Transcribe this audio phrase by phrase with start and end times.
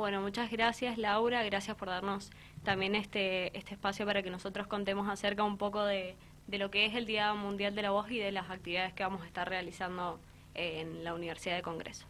[0.00, 2.30] Bueno, muchas gracias Laura, gracias por darnos
[2.64, 6.86] también este, este espacio para que nosotros contemos acerca un poco de, de lo que
[6.86, 9.46] es el Día Mundial de la Voz y de las actividades que vamos a estar
[9.46, 10.18] realizando
[10.54, 12.06] en la Universidad de Congreso.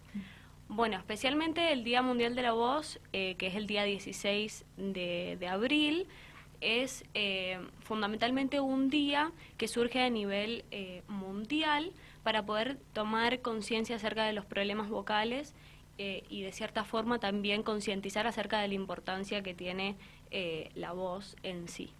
[0.69, 5.49] Bueno, especialmente el Día Mundial de la Voz, eh, que es el día 16 de,
[5.51, 6.07] abril,
[6.61, 11.91] es eh, fundamentalmente un día que surge a nivel eh, mundial
[12.23, 15.57] para poder tomar conciencia acerca de los problemas vocales
[16.29, 19.97] y de cierta forma también concientizar acerca de la importancia que tiene
[20.75, 21.93] la voz en sí.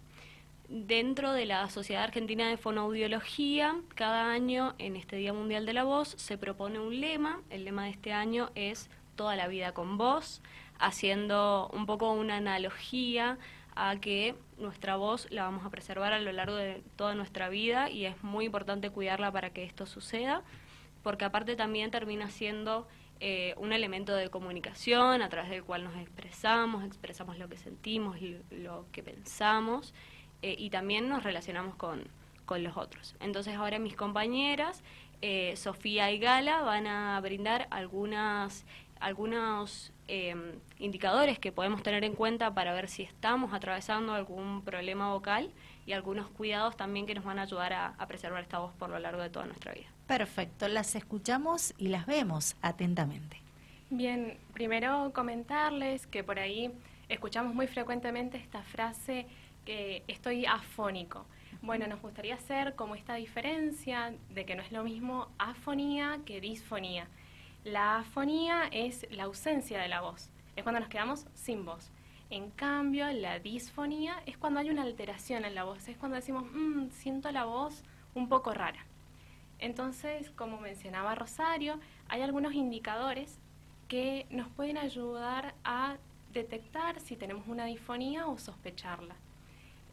[0.69, 5.83] Dentro de la Sociedad Argentina de Fonoaudiología, cada año en este Día Mundial de la
[5.83, 7.43] Voz se propone un lema.
[7.51, 10.41] El lema de este año es Toda la vida con voz,
[10.79, 13.37] haciendo un poco una analogía
[13.75, 17.91] a que nuestra voz la vamos a preservar a lo largo de toda nuestra vida
[17.91, 20.43] y es muy importante cuidarla para que esto suceda,
[21.03, 22.87] porque aparte también termina siendo
[23.23, 28.17] eh, un elemento de comunicación a través del cual nos expresamos, expresamos lo que sentimos
[28.17, 29.93] y lo que pensamos
[30.41, 32.09] eh, y también nos relacionamos con,
[32.51, 33.15] los otros.
[33.21, 34.83] Entonces ahora mis compañeras,
[35.21, 38.67] eh, Sofía y Gala, van a brindar algunas,
[38.99, 39.93] algunos
[40.81, 45.53] indicadores que podemos tener en cuenta para ver si estamos atravesando algún problema vocal
[45.87, 48.91] y algunos cuidados también que nos van a ayudar a, a preservar esta voz por
[48.91, 49.87] lo largo de toda nuestra vida.
[50.11, 53.41] Perfecto, las escuchamos y las vemos atentamente.
[53.91, 56.73] Bien, primero comentarles que por ahí
[57.09, 59.29] escuchamos muy frecuentemente esta frase
[59.65, 61.27] que estoy afónico.
[61.63, 66.41] Bueno, nos gustaría hacer como esta diferencia de que no es lo mismo afonía que
[66.41, 67.07] disfonía.
[67.63, 71.93] La afonía es la ausencia de la voz, es cuando nos quedamos sin voz.
[72.31, 76.47] En cambio, la disfonía es cuando hay una alteración en la voz, es cuando decimos,
[76.53, 77.85] mmm, siento la voz
[78.17, 78.85] un poco rara.
[79.61, 83.39] Entonces, como mencionaba Rosario, hay algunos indicadores
[83.89, 85.99] que nos pueden ayudar a
[86.33, 89.17] detectar si tenemos una disfonía o sospecharla.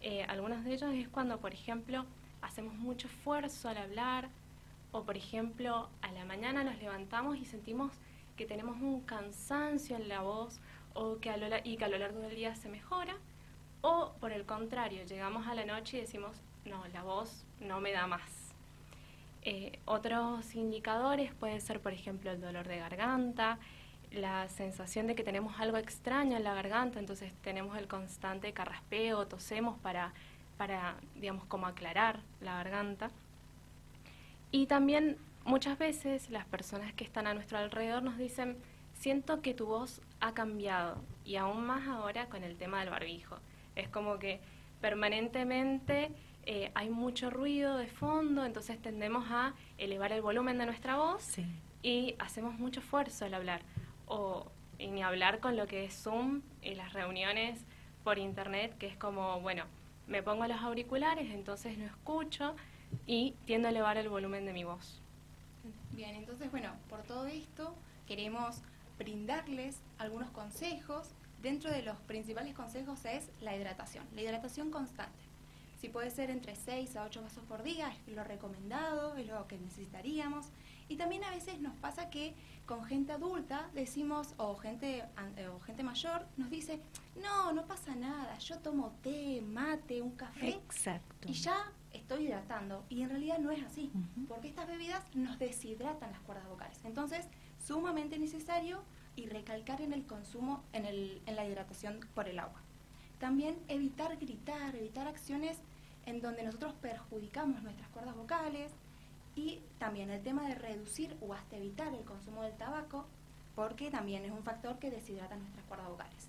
[0.01, 2.05] Eh, algunos de ellos es cuando, por ejemplo,
[2.41, 4.29] hacemos mucho esfuerzo al hablar
[4.91, 7.91] o, por ejemplo, a la mañana nos levantamos y sentimos
[8.37, 10.61] que tenemos un cansancio en la voz
[10.93, 13.17] o que a lo, y que a lo largo del día se mejora.
[13.81, 17.91] O, por el contrario, llegamos a la noche y decimos, no, la voz no me
[17.91, 18.46] da más.
[19.49, 23.59] Eh, otros indicadores pueden ser, por ejemplo, el dolor de garganta,
[24.11, 29.25] la sensación de que tenemos algo extraño en la garganta, entonces tenemos el constante carraspeo,
[29.25, 30.11] tosemos para,
[30.57, 33.09] para, digamos, como aclarar la garganta.
[34.51, 35.15] Y también
[35.45, 38.57] muchas veces las personas que están a nuestro alrededor nos dicen,
[38.95, 43.37] siento que tu voz ha cambiado, y aún más ahora con el tema del barbijo.
[43.77, 44.41] Es como que
[44.81, 46.11] permanentemente
[46.49, 51.35] eh, hay mucho ruido de fondo, entonces tendemos a elevar el volumen de nuestra voz
[51.83, 53.63] y hacemos mucho esfuerzo al hablar
[54.05, 54.49] o
[54.79, 57.59] ni hablar con lo que es Zoom y las reuniones
[58.05, 59.65] por internet, que es como, bueno,
[60.07, 62.55] me pongo los auriculares, entonces no escucho
[63.05, 65.01] y tiendo a elevar el volumen de mi voz.
[65.91, 67.75] Bien, entonces, bueno, por todo esto
[68.07, 68.61] queremos
[68.97, 71.09] brindarles algunos consejos.
[71.41, 75.26] Dentro de los principales consejos es la hidratación, la hidratación constante.
[75.77, 79.47] Si puede ser entre 6 a 8 vasos por día, es lo recomendado, es lo
[79.47, 80.47] que necesitaríamos.
[80.89, 82.33] Y también a veces nos pasa que
[82.65, 85.03] con gente adulta decimos, o gente,
[85.37, 86.81] eh, o gente mayor, nos dice,
[87.21, 90.49] no, no pasa nada, yo tomo té, mate, un café.
[90.49, 91.29] Exacto.
[91.29, 92.83] Y ya estoy hidratando.
[92.89, 93.91] Y en realidad no es así,
[94.27, 96.79] porque estas bebidas nos deshidratan las cuerdas vocales.
[96.85, 97.27] Entonces,
[97.63, 98.81] sumamente necesario
[99.15, 102.61] y recalcar en el consumo, en, el, en la hidratación por el agua.
[103.19, 105.57] También evitar gritar, evitar acciones
[106.05, 108.71] en donde nosotros perjudicamos nuestras cuerdas vocales,
[109.37, 113.05] y también el tema de reducir o hasta evitar el consumo del tabaco,
[113.55, 116.27] porque también es un factor que deshidrata nuestras cuerdas vocales.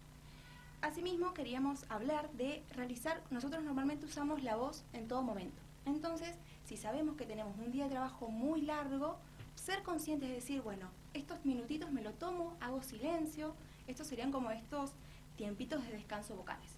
[0.83, 5.61] Asimismo, queríamos hablar de realizar, nosotros normalmente usamos la voz en todo momento.
[5.87, 9.17] Entonces, si sabemos que tenemos un día de trabajo muy largo,
[9.55, 13.55] ser conscientes de decir, bueno, estos minutitos me lo tomo, hago silencio,
[13.87, 14.93] estos serían como estos
[15.39, 16.69] tiempitos de descanso vocales.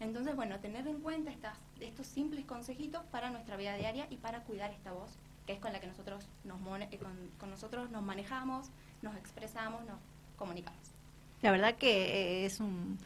[0.00, 4.40] Entonces, bueno, tener en cuenta estas, estos simples consejitos para nuestra vida diaria y para
[4.40, 5.10] cuidar esta voz
[5.46, 6.98] que es con la que nosotros nos, eh,
[7.38, 8.66] con, nosotros nos manejamos,
[9.00, 9.96] nos expresamos, nos
[10.36, 10.78] comunicamos.
[11.40, 12.98] La verdad que eh, es un,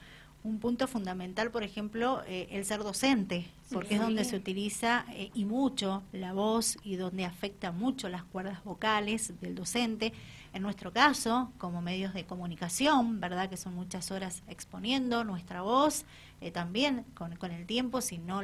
[0.45, 5.45] un punto fundamental, por ejemplo, eh, el ser docente, porque es donde se utiliza y
[5.45, 10.13] mucho la voz y donde afecta mucho las cuerdas vocales del docente.
[10.53, 13.49] En nuestro caso, como medios de comunicación, ¿verdad?
[13.49, 16.05] Que son muchas horas exponiendo nuestra voz,
[16.53, 18.43] también con, con el tiempo, si no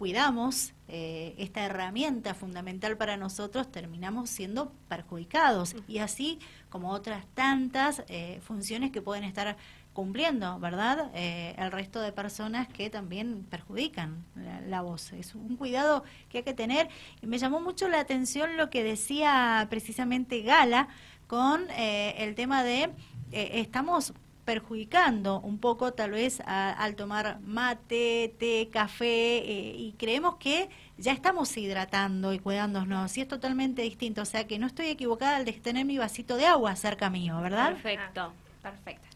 [0.00, 5.76] cuidamos eh, esta herramienta fundamental para nosotros, terminamos siendo perjudicados.
[5.86, 6.38] Y así
[6.70, 9.58] como otras tantas eh, funciones que pueden estar
[9.92, 11.10] cumpliendo, ¿verdad?
[11.12, 14.24] Eh, el resto de personas que también perjudican
[14.66, 15.12] la, voz.
[15.12, 16.88] Es un cuidado que hay que tener.
[17.20, 20.88] Y me llamó mucho la atención lo que decía precisamente Gala
[21.26, 22.90] con el tema de
[23.30, 24.14] estamos
[24.50, 30.68] perjudicando un poco tal vez al tomar mate, té, café eh, y creemos que
[30.98, 35.36] ya estamos hidratando y cuidándonos y es totalmente distinto, o sea que no estoy equivocada
[35.36, 37.74] al de tener mi vasito de agua cerca mío, ¿verdad?
[37.74, 39.06] Perfecto, ah, perfecto,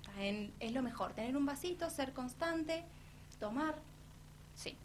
[0.60, 2.84] es lo mejor, tener un vasito, ser constante,
[3.40, 3.74] tomar,
[4.54, 4.76] sí,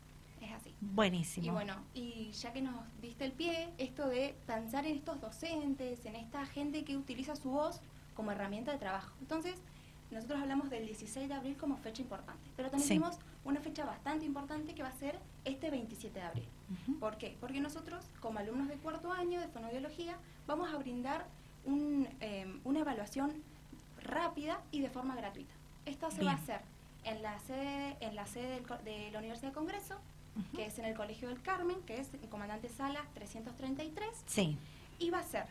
[0.42, 0.74] es así.
[0.82, 1.46] Buenísimo.
[1.46, 2.74] Y bueno, y ya que nos
[3.04, 7.52] diste el pie, esto de pensar en estos docentes, en esta gente que utiliza su
[7.52, 7.82] voz
[8.16, 9.14] como herramienta de trabajo.
[9.22, 9.54] Entonces,
[10.12, 14.26] nosotros hablamos del 16 de abril como fecha importante, pero también tenemos una fecha bastante
[14.26, 16.48] importante que va a ser este 27 de abril.
[17.00, 17.38] ¿Por qué?
[17.40, 20.18] Porque nosotros, como alumnos de cuarto año de fonoaudiología,
[20.48, 21.26] vamos a brindar
[21.66, 23.34] em, una evaluación
[24.02, 25.54] rápida y de forma gratuita.
[25.86, 26.62] Esta se va a hacer
[27.04, 29.96] en la sede, en la sede de la Universidad de Congreso,
[30.56, 34.10] que es en el Colegio del Carmen, que es el Comandante Sala 333.
[34.26, 34.58] Sí.
[34.98, 35.46] Y va a ser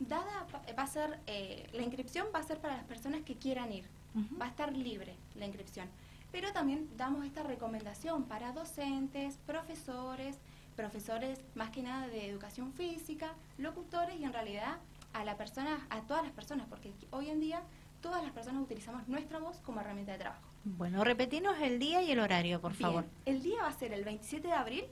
[0.00, 3.72] dada, va a ser, eh, la inscripción va a ser para las personas que quieran
[3.72, 3.84] ir
[4.40, 5.88] va a estar libre la inscripción.
[6.30, 10.38] Pero también damos esta recomendación para docentes, profesores,
[10.76, 14.78] profesores más que nada de educación física, locutores y en realidad
[15.12, 17.62] a la persona, a todas las personas, porque hoy en día
[18.00, 20.48] todas las personas utilizamos nuestra voz como herramienta de trabajo.
[20.64, 23.04] Bueno, repetimos el día y el horario, por favor.
[23.26, 24.84] El día va a ser el 27 de abril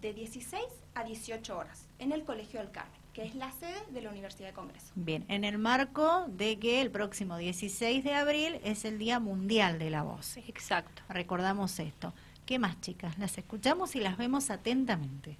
[0.00, 0.62] de 16
[0.94, 4.48] a 18 horas en el Colegio del Carmen que es la sede de la Universidad
[4.48, 4.92] de Congreso.
[4.94, 9.78] Bien, en el marco de que el próximo 16 de abril es el Día Mundial
[9.78, 10.36] de la Voz.
[10.36, 11.00] Exacto.
[11.08, 12.12] Recordamos esto.
[12.44, 13.16] ¿Qué más, chicas?
[13.16, 15.38] Las escuchamos y las vemos atentamente.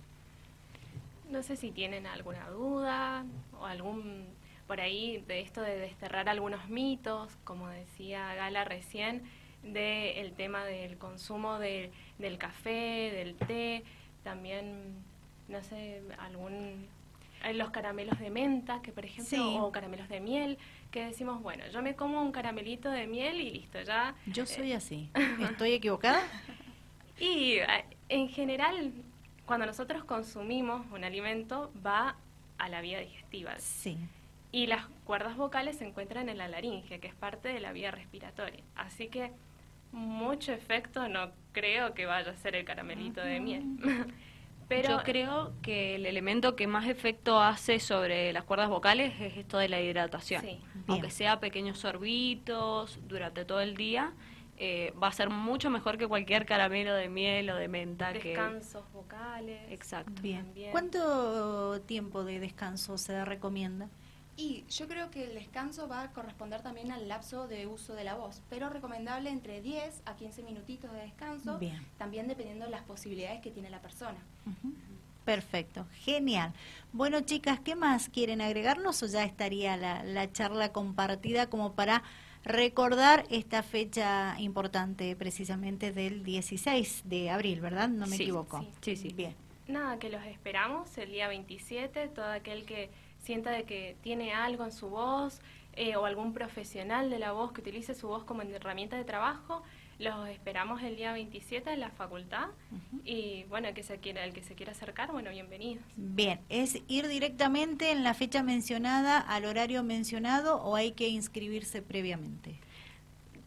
[1.31, 3.27] No sé si tienen alguna duda
[3.61, 4.25] o algún
[4.67, 9.23] por ahí de esto de desterrar algunos mitos, como decía Gala recién,
[9.63, 11.91] del tema del consumo del
[12.39, 13.85] café, del té,
[14.25, 14.95] también,
[15.49, 16.96] no sé, algún
[17.55, 20.59] los caramelos de menta, que por ejemplo, o caramelos de miel,
[20.91, 24.15] que decimos, bueno, yo me como un caramelito de miel y listo, ya.
[24.27, 25.11] Yo eh, soy así.
[25.41, 26.23] ¿Estoy equivocada?
[27.19, 28.93] y eh, en general,
[29.47, 32.17] cuando nosotros consumimos un alimento, va
[32.59, 33.59] a la vía digestiva.
[33.59, 33.99] Sí.
[34.53, 37.91] Y las cuerdas vocales se encuentran en la laringe, que es parte de la vía
[37.91, 38.63] respiratoria.
[38.75, 39.33] Así que
[39.93, 43.65] mucho efecto no creo que vaya a ser el caramelito de miel.
[44.69, 49.37] Pero yo creo que el elemento que más efecto hace sobre las cuerdas vocales es
[49.37, 50.45] esto de la hidratación.
[50.87, 54.13] Aunque sea pequeños sorbitos durante todo el día,
[54.59, 58.13] eh, va a ser mucho mejor que cualquier caramelo de miel o de menta.
[58.13, 59.61] Descansos vocales.
[59.71, 60.23] Exacto.
[60.23, 60.53] Bien.
[60.73, 63.89] ¿Cuánto tiempo de descanso se recomienda?
[64.37, 68.05] Y yo creo que el descanso va a corresponder también al lapso de uso de
[68.05, 71.59] la voz, pero recomendable entre 10 a 15 minutitos de descanso,
[71.97, 74.19] también dependiendo de las posibilidades que tiene la persona.
[75.25, 76.53] Perfecto, genial.
[76.93, 82.03] Bueno, chicas, ¿qué más quieren agregarnos o ya estaría la, charla compartida como para
[82.45, 87.89] recordar esta fecha importante precisamente del 16 de abril, ¿verdad?
[87.89, 88.61] No me equivoco.
[88.83, 89.15] Sí, sí, sí.
[89.15, 89.35] Bien.
[89.67, 92.91] Nada, que los esperamos el día 27, todo aquel que
[93.27, 95.41] sienta de que tiene algo en su voz
[95.73, 99.65] eh, o algún profesional de la voz que utilice su voz como herramienta de trabajo,
[99.99, 102.49] los esperamos el día 27 en la facultad
[103.05, 105.85] y bueno, que se quiera, el que se quiera acercar, bueno, bienvenidos.
[105.97, 111.83] Bien, ¿es ir directamente en la fecha mencionada al horario mencionado o hay que inscribirse
[111.83, 112.61] previamente?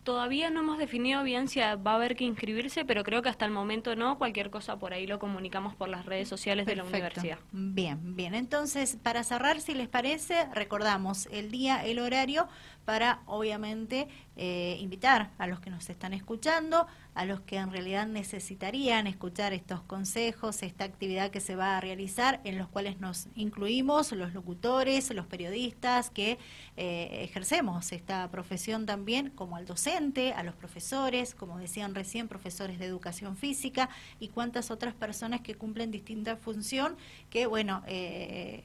[0.04, 3.46] Todavía no hemos definido bien si va a haber que inscribirse, pero creo que hasta
[3.46, 4.18] el momento no.
[4.18, 7.38] Cualquier cosa por ahí lo comunicamos por las redes sociales de la universidad.
[7.52, 8.34] Bien, bien.
[8.34, 12.48] Entonces, para cerrar, si les parece, recordamos el día, el horario
[12.86, 18.08] para obviamente eh, invitar a los que nos están escuchando, a los que en realidad
[18.08, 23.28] necesitarían escuchar estos consejos, esta actividad que se va a realizar, en los cuales nos
[23.36, 26.40] incluimos los locutores, los periodistas que
[26.78, 29.89] eh, ejercemos esta profesión también, como al docente,
[30.36, 35.56] a los profesores, como decían recién, profesores de educación física y cuántas otras personas que
[35.56, 36.96] cumplen distinta función
[37.32, 38.64] que, bueno, eh,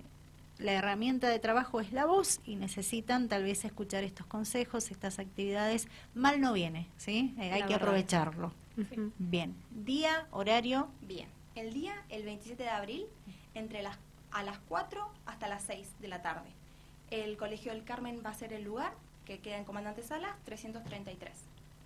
[0.59, 5.19] la herramienta de trabajo es la voz y necesitan tal vez escuchar estos consejos, estas
[5.19, 5.89] actividades.
[6.15, 7.35] Mal no viene, ¿sí?
[7.39, 8.53] Eh, hay que aprovecharlo.
[9.19, 9.55] Bien.
[9.71, 10.89] Día, horario.
[11.01, 11.29] Bien.
[11.55, 13.07] El día, el 27 de abril,
[13.55, 13.99] entre las,
[14.31, 16.51] a las 4 hasta las 6 de la tarde.
[17.11, 18.93] El Colegio del Carmen va a ser el lugar
[19.25, 21.33] que queda en Comandante Sala 333.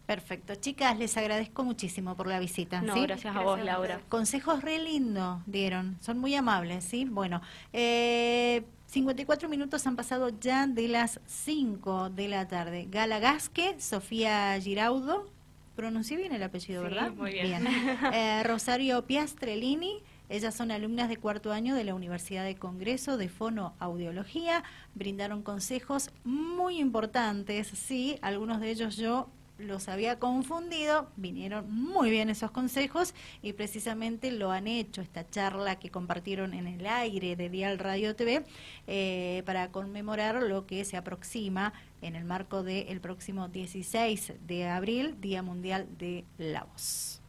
[0.06, 0.54] Perfecto.
[0.54, 2.80] Chicas, les agradezco muchísimo por la visita.
[2.80, 3.02] No, ¿sí?
[3.02, 4.00] gracias a vos, Laura.
[4.08, 7.04] Consejos re lindo dieron, son muy amables, ¿sí?
[7.04, 7.42] Bueno,
[7.74, 12.86] eh, 54 minutos han pasado ya de las 5 de la tarde.
[12.90, 15.30] Gala Gasque, Sofía Giraudo,
[15.76, 17.12] pronuncié bien el apellido, Sí, ¿verdad?
[17.12, 17.66] muy bien.
[18.14, 23.28] Eh, Rosario Piastrellini, ellas son alumnas de cuarto año de la Universidad de Congreso de
[23.28, 32.10] Fonoaudiología, brindaron consejos muy importantes, sí, algunos de ellos yo los había confundido, vinieron muy
[32.10, 37.36] bien esos consejos y precisamente lo han hecho, esta charla que compartieron en el aire
[37.36, 38.44] de Dial Radio TV,
[38.86, 45.20] eh, para conmemorar lo que se aproxima en el marco del próximo 16 de abril,
[45.20, 47.20] Día Mundial de la Voz.